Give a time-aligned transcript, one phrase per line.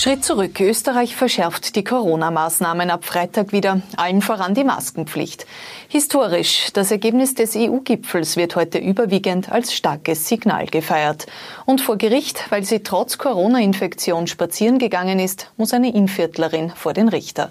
[0.00, 0.60] Schritt zurück.
[0.60, 5.44] Österreich verschärft die Corona-Maßnahmen ab Freitag wieder, allen voran die Maskenpflicht.
[5.88, 11.26] Historisch, das Ergebnis des EU-Gipfels wird heute überwiegend als starkes Signal gefeiert.
[11.66, 17.08] Und vor Gericht, weil sie trotz Corona-Infektion spazieren gegangen ist, muss eine Inviertlerin vor den
[17.08, 17.50] Richter.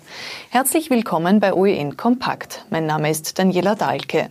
[0.50, 2.64] Herzlich willkommen bei OEN Kompakt.
[2.70, 4.30] Mein Name ist Daniela Dahlke.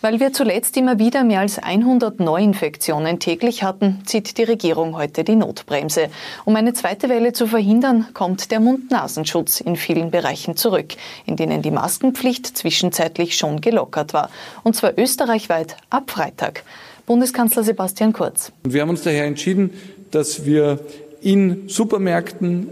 [0.00, 5.22] Weil wir zuletzt immer wieder mehr als 100 Neuinfektionen täglich hatten, zieht die Regierung heute
[5.22, 6.08] die Notbremse.
[6.46, 7.57] Um eine zweite Welle zu verhindern,
[8.14, 10.94] kommt der Mund-Nasenschutz in vielen Bereichen zurück,
[11.26, 14.30] in denen die Maskenpflicht zwischenzeitlich schon gelockert war.
[14.64, 16.64] Und zwar österreichweit ab Freitag.
[17.06, 18.52] Bundeskanzler Sebastian Kurz.
[18.64, 19.72] Wir haben uns daher entschieden,
[20.10, 20.78] dass wir
[21.20, 22.68] in Supermärkten,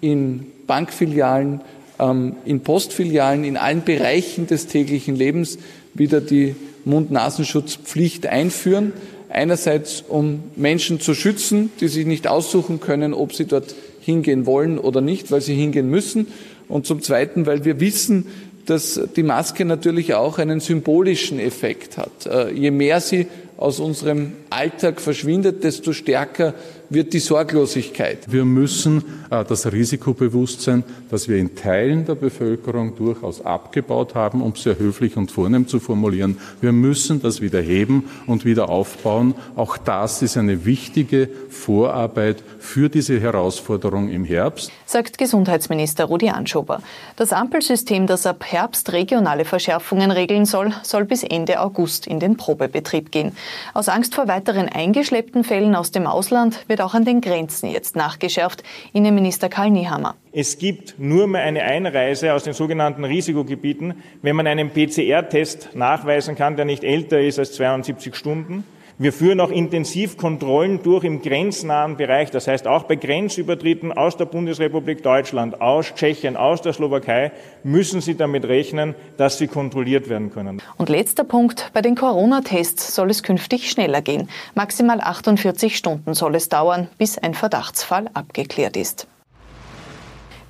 [0.00, 1.60] in Bankfilialen,
[1.98, 5.58] ähm, in Postfilialen, in allen Bereichen des täglichen Lebens
[5.94, 6.54] wieder die
[6.84, 8.92] Mund-Nasenschutzpflicht einführen.
[9.28, 14.78] Einerseits, um Menschen zu schützen, die sich nicht aussuchen können, ob sie dort hingehen wollen
[14.78, 16.28] oder nicht, weil sie hingehen müssen.
[16.68, 18.26] Und zum Zweiten, weil wir wissen,
[18.66, 22.26] dass die Maske natürlich auch einen symbolischen Effekt hat.
[22.26, 26.54] Äh, je mehr sie aus unserem Alltag verschwindet, desto stärker
[26.90, 28.30] wird die Sorglosigkeit.
[28.30, 34.52] Wir müssen äh, das Risikobewusstsein, das wir in Teilen der Bevölkerung durchaus abgebaut haben, um
[34.52, 39.34] es sehr höflich und vornehm zu formulieren, wir müssen das wieder heben und wieder aufbauen.
[39.56, 44.72] Auch das ist eine wichtige Vorarbeit für diese Herausforderung im Herbst.
[44.84, 46.82] Sagt Gesundheitsminister Rudi Anschober.
[47.16, 52.36] Das Ampelsystem, das ab Herbst regionale Verschärfungen regeln soll, soll bis Ende August in den
[52.36, 53.32] Probebetrieb gehen.
[53.74, 57.96] Aus Angst vor weiteren eingeschleppten Fällen aus dem Ausland wird auch an den Grenzen jetzt
[57.96, 58.62] nachgeschärft.
[58.92, 60.16] Innenminister Karl Niehammer.
[60.32, 66.36] Es gibt nur mehr eine Einreise aus den sogenannten Risikogebieten, wenn man einen PCR-Test nachweisen
[66.36, 68.64] kann, der nicht älter ist als 72 Stunden.
[69.02, 72.30] Wir führen auch intensiv Kontrollen durch im grenznahen Bereich.
[72.30, 77.32] Das heißt, auch bei Grenzübertritten aus der Bundesrepublik Deutschland, aus Tschechien, aus der Slowakei
[77.64, 80.60] müssen Sie damit rechnen, dass sie kontrolliert werden können.
[80.76, 81.70] Und letzter Punkt.
[81.72, 84.28] Bei den Corona-Tests soll es künftig schneller gehen.
[84.54, 89.06] Maximal 48 Stunden soll es dauern, bis ein Verdachtsfall abgeklärt ist.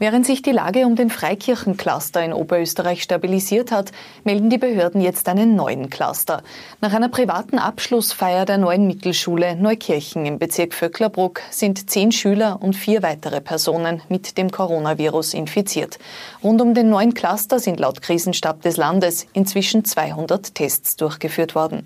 [0.00, 3.92] Während sich die Lage um den Freikirchencluster in Oberösterreich stabilisiert hat,
[4.24, 6.42] melden die Behörden jetzt einen neuen Cluster.
[6.80, 12.76] Nach einer privaten Abschlussfeier der neuen Mittelschule Neukirchen im Bezirk Vöcklerbruck sind zehn Schüler und
[12.76, 15.98] vier weitere Personen mit dem Coronavirus infiziert.
[16.42, 21.84] Rund um den neuen Cluster sind laut Krisenstab des Landes inzwischen 200 Tests durchgeführt worden.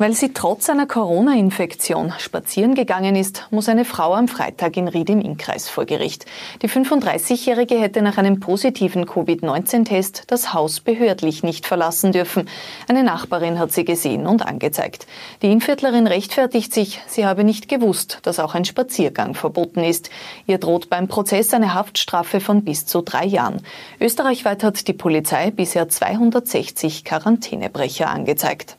[0.00, 5.10] Weil sie trotz einer Corona-Infektion spazieren gegangen ist, muss eine Frau am Freitag in Ried
[5.10, 6.24] im Innkreis vor Gericht.
[6.62, 12.48] Die 35-Jährige hätte nach einem positiven Covid-19-Test das Haus behördlich nicht verlassen dürfen.
[12.86, 15.08] Eine Nachbarin hat sie gesehen und angezeigt.
[15.42, 20.10] Die Innviertlerin rechtfertigt sich, sie habe nicht gewusst, dass auch ein Spaziergang verboten ist.
[20.46, 23.62] Ihr droht beim Prozess eine Haftstrafe von bis zu drei Jahren.
[24.00, 28.77] Österreichweit hat die Polizei bisher 260 Quarantänebrecher angezeigt.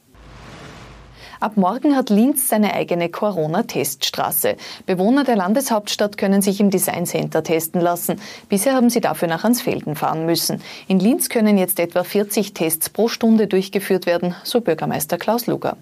[1.41, 4.57] Ab morgen hat Linz seine eigene Corona-Teststraße.
[4.85, 8.19] Bewohner der Landeshauptstadt können sich im Design Center testen lassen.
[8.49, 10.61] Bisher haben sie dafür nach Ansfelden fahren müssen.
[10.89, 15.77] In Linz können jetzt etwa 40 Tests pro Stunde durchgeführt werden, so Bürgermeister Klaus Luger.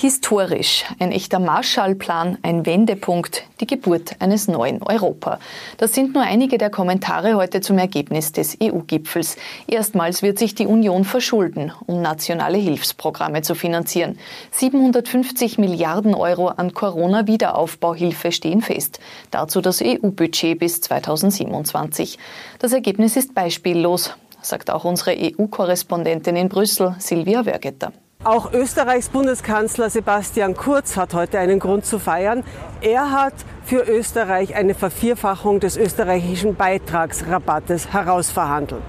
[0.00, 5.38] Historisch, ein echter Marshallplan, ein Wendepunkt, die Geburt eines neuen Europa.
[5.76, 9.36] Das sind nur einige der Kommentare heute zum Ergebnis des EU-Gipfels.
[9.66, 14.18] Erstmals wird sich die Union verschulden, um nationale Hilfsprogramme zu finanzieren.
[14.52, 19.00] 750 Milliarden Euro an Corona-Wiederaufbauhilfe stehen fest.
[19.30, 22.18] Dazu das EU-Budget bis 2027.
[22.58, 27.92] Das Ergebnis ist beispiellos, sagt auch unsere EU-Korrespondentin in Brüssel, Silvia Wörgetter.
[28.22, 32.44] Auch Österreichs Bundeskanzler Sebastian Kurz hat heute einen Grund zu feiern.
[32.82, 33.32] Er hat
[33.64, 38.82] für Österreich eine Vervierfachung des österreichischen Beitragsrabattes herausverhandelt.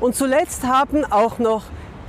[0.00, 1.62] Und zuletzt haben auch noch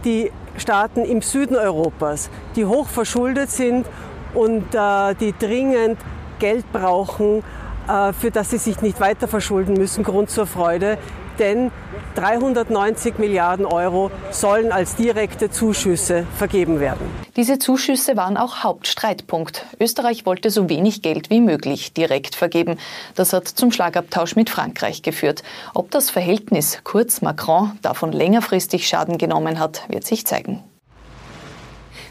[0.04, 3.86] die Staaten im Süden Europas, die hoch verschuldet sind
[4.34, 5.98] und äh, die dringend
[6.40, 7.42] Geld brauchen,
[7.88, 10.98] äh, für das sie sich nicht weiter verschulden müssen, Grund zur Freude
[11.40, 11.72] denn
[12.16, 17.06] 390 Milliarden Euro sollen als direkte Zuschüsse vergeben werden.
[17.36, 19.66] Diese Zuschüsse waren auch Hauptstreitpunkt.
[19.80, 22.78] Österreich wollte so wenig Geld wie möglich direkt vergeben.
[23.16, 25.44] Das hat zum Schlagabtausch mit Frankreich geführt.
[25.74, 30.64] Ob das Verhältnis Kurz-Macron davon längerfristig Schaden genommen hat, wird sich zeigen.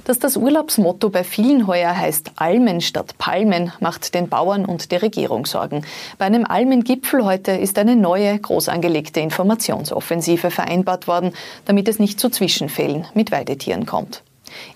[0.06, 5.02] Dass das Urlaubsmotto bei vielen heuer heißt Almen statt Palmen, macht den Bauern und der
[5.02, 5.84] Regierung Sorgen.
[6.16, 11.32] Bei einem Almengipfel heute ist eine neue, groß angelegte Informationsoffensive vereinbart worden,
[11.64, 14.22] damit es nicht zu Zwischenfällen mit Weidetieren kommt.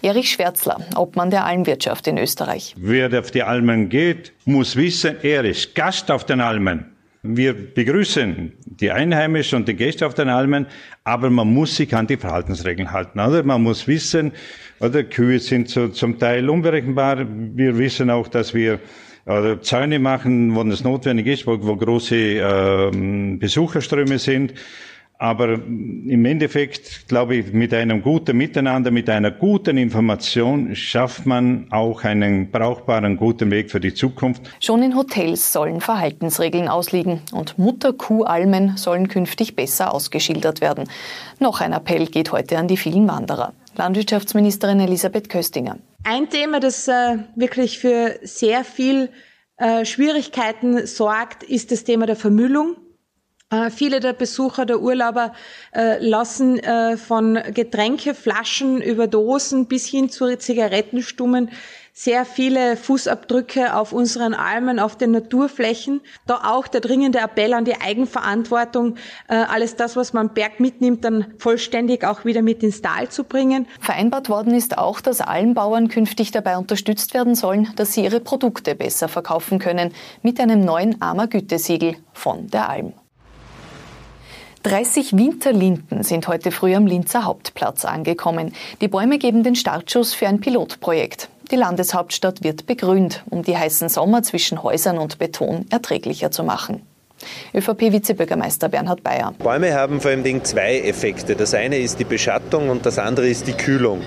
[0.02, 2.74] Erich Schwärzler, Obmann der Almwirtschaft in Österreich.
[2.76, 6.90] Wer auf die Almen geht, muss wissen, er ist Gast auf den Almen.
[7.22, 10.66] Wir begrüßen die Einheimischen und die Gäste auf den Almen,
[11.04, 13.20] aber man muss sich an die Verhaltensregeln halten.
[13.20, 14.32] Oder man muss wissen,
[14.80, 17.26] oder Kühe sind so, zum Teil unberechenbar.
[17.28, 18.80] Wir wissen auch, dass wir
[19.26, 24.54] oder Zäune machen, wo es notwendig ist, wo, wo große äh, Besucherströme sind.
[25.20, 31.66] Aber im Endeffekt, glaube ich, mit einem guten Miteinander, mit einer guten Information schafft man
[31.70, 34.40] auch einen brauchbaren, guten Weg für die Zukunft.
[34.60, 40.88] Schon in Hotels sollen Verhaltensregeln ausliegen und Mutter-Kuh-Almen sollen künftig besser ausgeschildert werden.
[41.38, 43.52] Noch ein Appell geht heute an die vielen Wanderer.
[43.76, 45.76] Landwirtschaftsministerin Elisabeth Köstinger.
[46.02, 49.10] Ein Thema, das äh, wirklich für sehr viel
[49.58, 52.76] äh, Schwierigkeiten sorgt, ist das Thema der Vermüllung.
[53.50, 55.32] Äh, viele der Besucher, der Urlauber
[55.72, 61.50] äh, lassen äh, von Getränkeflaschen über Dosen bis hin zu Zigarettenstummen
[61.92, 66.00] sehr viele Fußabdrücke auf unseren Almen, auf den Naturflächen.
[66.26, 68.96] Da auch der dringende Appell an die Eigenverantwortung,
[69.28, 73.24] äh, alles das, was man Berg mitnimmt, dann vollständig auch wieder mit ins Tal zu
[73.24, 73.66] bringen.
[73.80, 78.74] Vereinbart worden ist auch, dass Almbauern künftig dabei unterstützt werden sollen, dass sie ihre Produkte
[78.74, 79.92] besser verkaufen können,
[80.22, 82.94] mit einem neuen Armer-Gütesiegel von der Alm.
[84.62, 88.52] 30 Winterlinden sind heute früh am Linzer Hauptplatz angekommen.
[88.82, 91.30] Die Bäume geben den Startschuss für ein Pilotprojekt.
[91.50, 96.82] Die Landeshauptstadt wird begrünt, um die heißen Sommer zwischen Häusern und Beton erträglicher zu machen.
[97.54, 99.32] ÖVP-Vizebürgermeister Bernhard Bayer.
[99.38, 101.36] Bäume haben vor allem zwei Effekte.
[101.36, 104.02] Das eine ist die Beschattung und das andere ist die Kühlung.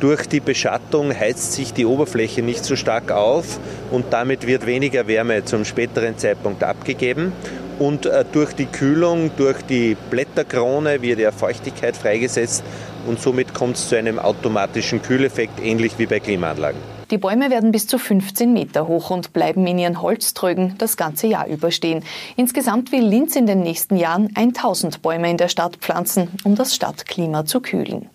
[0.00, 5.06] Durch die Beschattung heizt sich die Oberfläche nicht so stark auf und damit wird weniger
[5.06, 7.32] Wärme zum späteren Zeitpunkt abgegeben
[7.78, 12.64] und äh, durch die Kühlung, durch die Blätterkrone wird ja Feuchtigkeit freigesetzt
[13.06, 16.80] und somit kommt es zu einem automatischen Kühleffekt, ähnlich wie bei Klimaanlagen.
[17.10, 21.26] Die Bäume werden bis zu 15 Meter hoch und bleiben in ihren Holztrögen das ganze
[21.26, 22.04] Jahr überstehen.
[22.36, 26.74] Insgesamt will Linz in den nächsten Jahren 1000 Bäume in der Stadt pflanzen, um das
[26.74, 28.10] Stadtklima zu kühlen.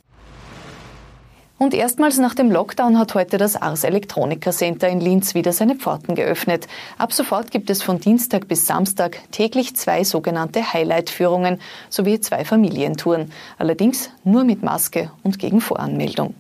[1.64, 5.76] Und erstmals nach dem Lockdown hat heute das Ars Electronica Center in Linz wieder seine
[5.76, 6.68] Pforten geöffnet.
[6.98, 13.32] Ab sofort gibt es von Dienstag bis Samstag täglich zwei sogenannte Highlight-Führungen sowie zwei Familientouren.
[13.58, 16.36] Allerdings nur mit Maske und gegen Voranmeldung.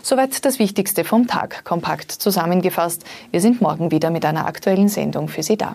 [0.00, 3.02] Soweit das Wichtigste vom Tag, kompakt zusammengefasst.
[3.32, 5.74] Wir sind morgen wieder mit einer aktuellen Sendung für Sie da.